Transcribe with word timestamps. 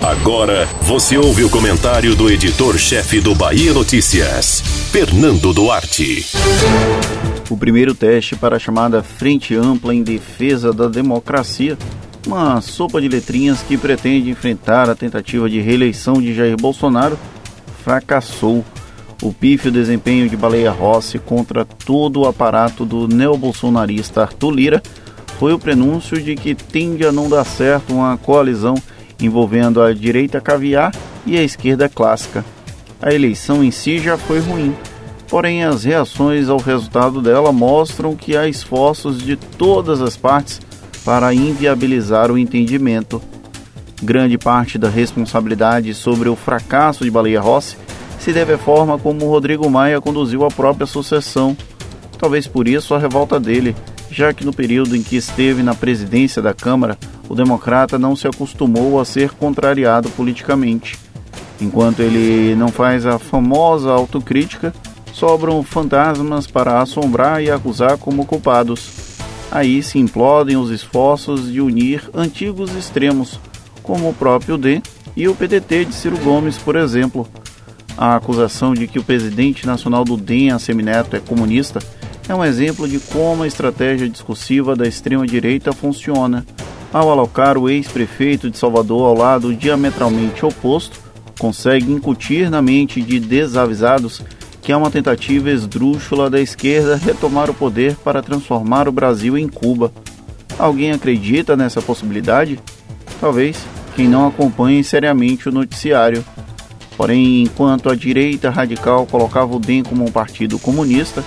Agora 0.00 0.66
você 0.82 1.18
ouve 1.18 1.44
o 1.44 1.50
comentário 1.50 2.14
do 2.14 2.30
editor-chefe 2.30 3.20
do 3.20 3.34
Bahia 3.34 3.74
Notícias, 3.74 4.62
Fernando 4.90 5.52
Duarte. 5.52 6.24
O 7.50 7.56
primeiro 7.56 7.94
teste 7.94 8.34
para 8.36 8.56
a 8.56 8.58
chamada 8.58 9.02
Frente 9.02 9.54
Ampla 9.54 9.94
em 9.94 10.02
Defesa 10.02 10.72
da 10.72 10.88
Democracia, 10.88 11.76
uma 12.26 12.60
sopa 12.62 13.00
de 13.00 13.08
letrinhas 13.08 13.62
que 13.62 13.76
pretende 13.76 14.30
enfrentar 14.30 14.88
a 14.88 14.94
tentativa 14.94 15.48
de 15.50 15.60
reeleição 15.60 16.14
de 16.14 16.32
Jair 16.34 16.56
Bolsonaro, 16.56 17.18
fracassou. 17.84 18.64
O 19.22 19.34
pífio 19.34 19.70
desempenho 19.70 20.30
de 20.30 20.36
Baleia 20.36 20.70
Rossi 20.70 21.18
contra 21.18 21.66
todo 21.66 22.20
o 22.20 22.26
aparato 22.26 22.86
do 22.86 23.06
neobolsonarista 23.06 24.22
Arthur 24.22 24.50
Lira 24.50 24.82
foi 25.38 25.52
o 25.52 25.58
prenúncio 25.58 26.20
de 26.20 26.34
que 26.34 26.54
tende 26.54 27.04
a 27.04 27.12
não 27.12 27.28
dar 27.28 27.44
certo 27.44 27.92
uma 27.92 28.16
coalizão 28.16 28.74
envolvendo 29.20 29.82
a 29.82 29.92
direita 29.92 30.40
caviar 30.40 30.94
e 31.26 31.38
a 31.38 31.42
esquerda 31.42 31.88
clássica. 31.88 32.44
A 33.00 33.12
eleição 33.12 33.64
em 33.64 33.70
si 33.70 33.98
já 33.98 34.18
foi 34.18 34.40
ruim, 34.40 34.74
porém 35.28 35.64
as 35.64 35.84
reações 35.84 36.48
ao 36.48 36.58
resultado 36.58 37.22
dela 37.22 37.52
mostram 37.52 38.14
que 38.14 38.36
há 38.36 38.48
esforços 38.48 39.22
de 39.22 39.36
todas 39.36 40.02
as 40.02 40.16
partes 40.16 40.60
para 41.04 41.32
inviabilizar 41.32 42.30
o 42.30 42.38
entendimento. 42.38 43.22
Grande 44.02 44.38
parte 44.38 44.78
da 44.78 44.88
responsabilidade 44.88 45.92
sobre 45.94 46.28
o 46.28 46.36
fracasso 46.36 47.04
de 47.04 47.10
Baleia 47.10 47.40
Rossi 47.40 47.76
se 48.18 48.32
deve 48.32 48.52
à 48.52 48.58
forma 48.58 48.98
como 48.98 49.28
Rodrigo 49.28 49.68
Maia 49.70 50.00
conduziu 50.00 50.44
a 50.44 50.48
própria 50.48 50.86
sucessão. 50.86 51.56
Talvez 52.18 52.46
por 52.46 52.68
isso 52.68 52.94
a 52.94 52.98
revolta 52.98 53.40
dele, 53.40 53.74
já 54.10 54.32
que 54.32 54.44
no 54.44 54.52
período 54.52 54.94
em 54.94 55.02
que 55.02 55.16
esteve 55.16 55.62
na 55.62 55.74
presidência 55.74 56.42
da 56.42 56.52
Câmara, 56.52 56.98
o 57.30 57.34
democrata 57.36 57.96
não 57.96 58.16
se 58.16 58.26
acostumou 58.26 58.98
a 58.98 59.04
ser 59.04 59.30
contrariado 59.30 60.10
politicamente. 60.10 60.98
Enquanto 61.60 62.00
ele 62.00 62.56
não 62.56 62.70
faz 62.70 63.06
a 63.06 63.20
famosa 63.20 63.92
autocrítica, 63.92 64.74
sobram 65.12 65.62
fantasmas 65.62 66.48
para 66.48 66.82
assombrar 66.82 67.40
e 67.40 67.48
acusar 67.48 67.96
como 67.98 68.26
culpados. 68.26 68.90
Aí 69.48 69.80
se 69.80 69.96
implodem 69.96 70.56
os 70.56 70.72
esforços 70.72 71.52
de 71.52 71.60
unir 71.60 72.02
antigos 72.12 72.74
extremos, 72.74 73.38
como 73.80 74.08
o 74.08 74.14
próprio 74.14 74.58
D 74.58 74.82
e 75.16 75.28
o 75.28 75.34
PDT 75.34 75.84
de 75.84 75.94
Ciro 75.94 76.18
Gomes, 76.18 76.58
por 76.58 76.74
exemplo. 76.74 77.28
A 77.96 78.16
acusação 78.16 78.74
de 78.74 78.88
que 78.88 78.98
o 78.98 79.04
presidente 79.04 79.68
nacional 79.68 80.04
do 80.04 80.16
DEM, 80.16 80.58
Semineto, 80.58 81.14
é 81.14 81.20
comunista 81.20 81.78
é 82.28 82.34
um 82.34 82.44
exemplo 82.44 82.88
de 82.88 82.98
como 82.98 83.44
a 83.44 83.46
estratégia 83.46 84.08
discursiva 84.08 84.74
da 84.74 84.86
extrema-direita 84.86 85.72
funciona. 85.72 86.44
Ao 86.92 87.08
alocar 87.08 87.56
o 87.56 87.68
ex-prefeito 87.68 88.50
de 88.50 88.58
Salvador 88.58 89.06
ao 89.06 89.14
lado 89.14 89.54
diametralmente 89.54 90.44
oposto, 90.44 90.98
consegue 91.38 91.90
incutir 91.90 92.50
na 92.50 92.60
mente 92.60 93.00
de 93.00 93.20
desavisados 93.20 94.22
que 94.60 94.72
é 94.72 94.76
uma 94.76 94.90
tentativa 94.90 95.50
esdrúxula 95.50 96.28
da 96.28 96.40
esquerda 96.40 96.96
retomar 96.96 97.48
o 97.48 97.54
poder 97.54 97.96
para 97.96 98.22
transformar 98.22 98.88
o 98.88 98.92
Brasil 98.92 99.38
em 99.38 99.48
Cuba. 99.48 99.92
Alguém 100.58 100.92
acredita 100.92 101.56
nessa 101.56 101.80
possibilidade? 101.80 102.60
Talvez 103.20 103.56
quem 103.96 104.06
não 104.06 104.26
acompanhe 104.26 104.84
seriamente 104.84 105.48
o 105.48 105.52
noticiário. 105.52 106.24
Porém, 106.96 107.42
enquanto 107.42 107.88
a 107.88 107.94
direita 107.94 108.50
radical 108.50 109.06
colocava 109.06 109.56
o 109.56 109.58
DEM 109.58 109.82
como 109.82 110.04
um 110.04 110.10
partido 110.10 110.58
comunista, 110.58 111.24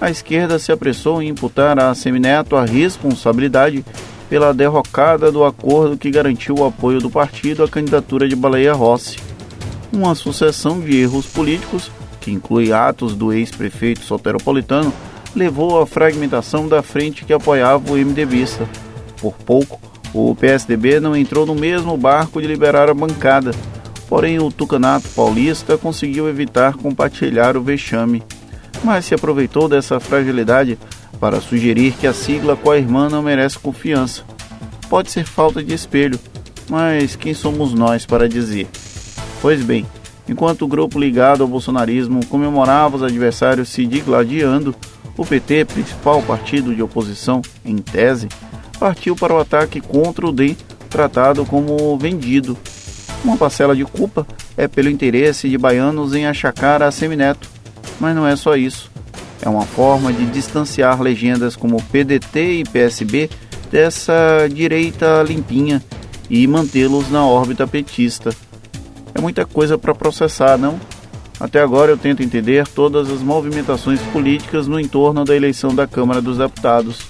a 0.00 0.10
esquerda 0.10 0.58
se 0.58 0.70
apressou 0.70 1.20
em 1.20 1.28
imputar 1.28 1.78
a 1.80 1.94
Semineto 1.94 2.54
a 2.54 2.64
responsabilidade 2.64 3.84
pela 4.28 4.52
derrocada 4.52 5.30
do 5.30 5.44
acordo 5.44 5.96
que 5.96 6.10
garantiu 6.10 6.56
o 6.56 6.64
apoio 6.64 7.00
do 7.00 7.10
partido 7.10 7.62
à 7.62 7.68
candidatura 7.68 8.28
de 8.28 8.34
Baleia 8.34 8.72
Rossi. 8.72 9.18
Uma 9.92 10.14
sucessão 10.14 10.80
de 10.80 11.00
erros 11.00 11.26
políticos, 11.26 11.90
que 12.20 12.30
inclui 12.30 12.72
atos 12.72 13.14
do 13.14 13.32
ex-prefeito 13.32 14.02
soteropolitano, 14.02 14.92
levou 15.34 15.80
à 15.80 15.86
fragmentação 15.86 16.66
da 16.66 16.82
frente 16.82 17.24
que 17.24 17.32
apoiava 17.32 17.92
o 17.92 17.96
MDBista. 17.96 18.68
Por 19.20 19.34
pouco, 19.34 19.80
o 20.12 20.34
PSDB 20.34 20.98
não 20.98 21.14
entrou 21.16 21.46
no 21.46 21.54
mesmo 21.54 21.96
barco 21.96 22.40
de 22.40 22.48
liberar 22.48 22.88
a 22.88 22.94
bancada, 22.94 23.52
porém 24.08 24.38
o 24.38 24.50
Tucanato 24.50 25.08
Paulista 25.10 25.76
conseguiu 25.76 26.28
evitar 26.28 26.74
compartilhar 26.74 27.56
o 27.56 27.62
vexame, 27.62 28.22
mas 28.82 29.04
se 29.04 29.14
aproveitou 29.14 29.68
dessa 29.68 30.00
fragilidade 30.00 30.78
para 31.20 31.40
sugerir 31.40 31.92
que 31.92 32.06
a 32.06 32.12
sigla 32.12 32.58
a 32.70 32.76
irmã 32.76 33.08
não 33.08 33.22
merece 33.22 33.58
confiança. 33.58 34.22
Pode 34.88 35.10
ser 35.10 35.24
falta 35.24 35.62
de 35.62 35.74
espelho, 35.74 36.18
mas 36.68 37.16
quem 37.16 37.34
somos 37.34 37.72
nós 37.72 38.06
para 38.06 38.28
dizer? 38.28 38.68
Pois 39.40 39.62
bem, 39.62 39.86
enquanto 40.28 40.62
o 40.62 40.68
grupo 40.68 40.98
ligado 40.98 41.42
ao 41.42 41.48
bolsonarismo 41.48 42.24
comemorava 42.26 42.96
os 42.96 43.02
adversários 43.02 43.68
se 43.68 43.86
digladiando, 43.86 44.74
o 45.16 45.24
PT, 45.24 45.64
principal 45.64 46.22
partido 46.22 46.74
de 46.74 46.82
oposição, 46.82 47.40
em 47.64 47.76
tese, 47.78 48.28
partiu 48.78 49.16
para 49.16 49.32
o 49.32 49.38
ataque 49.38 49.80
contra 49.80 50.26
o 50.26 50.32
DEM, 50.32 50.56
tratado 50.90 51.44
como 51.46 51.96
vendido. 51.98 52.56
Uma 53.24 53.36
parcela 53.36 53.74
de 53.74 53.84
culpa 53.84 54.26
é 54.56 54.68
pelo 54.68 54.90
interesse 54.90 55.48
de 55.48 55.56
baianos 55.56 56.14
em 56.14 56.26
achacar 56.26 56.82
a 56.82 56.90
Semineto, 56.90 57.48
mas 57.98 58.14
não 58.14 58.26
é 58.26 58.36
só 58.36 58.56
isso. 58.56 58.90
É 59.42 59.48
uma 59.48 59.66
forma 59.66 60.12
de 60.12 60.26
distanciar 60.26 61.00
legendas 61.00 61.56
como 61.56 61.82
PDT 61.82 62.60
e 62.60 62.64
PSB 62.64 63.30
dessa 63.70 64.48
direita 64.52 65.22
limpinha 65.22 65.82
e 66.28 66.46
mantê-los 66.46 67.10
na 67.10 67.24
órbita 67.26 67.66
petista. 67.66 68.30
É 69.14 69.20
muita 69.20 69.44
coisa 69.44 69.78
para 69.78 69.94
processar, 69.94 70.56
não? 70.58 70.78
Até 71.38 71.60
agora 71.60 71.92
eu 71.92 71.98
tento 71.98 72.22
entender 72.22 72.66
todas 72.66 73.10
as 73.10 73.20
movimentações 73.20 74.00
políticas 74.12 74.66
no 74.66 74.80
entorno 74.80 75.24
da 75.24 75.36
eleição 75.36 75.74
da 75.74 75.86
Câmara 75.86 76.22
dos 76.22 76.38
Deputados. 76.38 77.00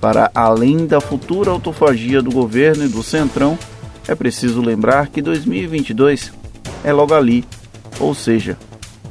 Para 0.00 0.30
além 0.34 0.86
da 0.86 1.00
futura 1.00 1.52
autofagia 1.52 2.20
do 2.20 2.32
governo 2.32 2.84
e 2.84 2.88
do 2.88 3.04
Centrão, 3.04 3.56
é 4.08 4.16
preciso 4.16 4.60
lembrar 4.60 5.08
que 5.08 5.22
2022 5.22 6.32
é 6.82 6.92
logo 6.92 7.14
ali, 7.14 7.44
ou 8.00 8.12
seja, 8.14 8.58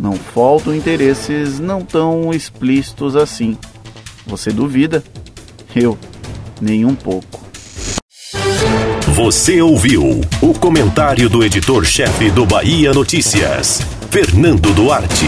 não 0.01 0.13
faltam 0.13 0.73
interesses 0.73 1.59
não 1.59 1.83
tão 1.83 2.33
explícitos 2.33 3.15
assim. 3.15 3.55
Você 4.25 4.51
duvida? 4.51 5.03
Eu, 5.75 5.95
nem 6.59 6.83
um 6.83 6.95
pouco. 6.95 7.39
Você 9.13 9.61
ouviu 9.61 10.21
o 10.41 10.53
comentário 10.55 11.29
do 11.29 11.43
editor-chefe 11.43 12.31
do 12.31 12.47
Bahia 12.47 12.91
Notícias, 12.93 13.81
Fernando 14.09 14.73
Duarte. 14.73 15.27